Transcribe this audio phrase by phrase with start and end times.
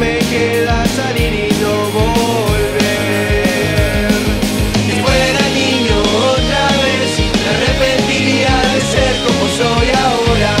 [0.00, 2.70] me queda salir y no volver.
[4.86, 5.96] Si fuera niño
[6.34, 10.54] otra vez, me arrepentiría de ser como soy ahora.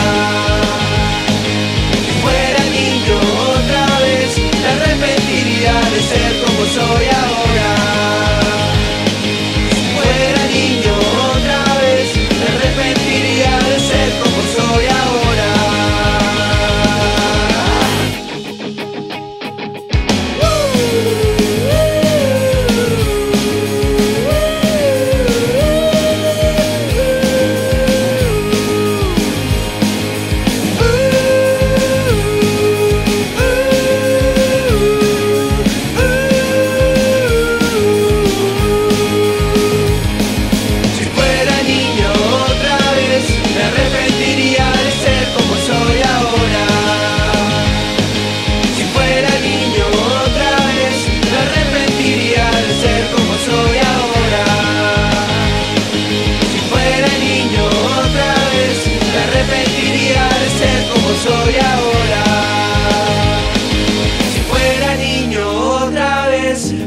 [2.04, 3.16] Si fuera niño
[3.54, 4.30] otra vez,
[4.60, 7.19] me arrepentiría de ser como soy ahora.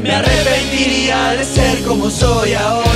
[0.04, 2.93] Me arrepentiría de ser como soy ahora.